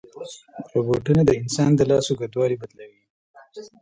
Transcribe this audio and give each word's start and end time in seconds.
روبوټونه 0.73 1.21
د 1.25 1.31
انسان 1.41 1.69
د 1.75 1.81
لاس 1.89 2.05
اوږدوالی 2.09 2.57
بدلوي. 2.61 3.01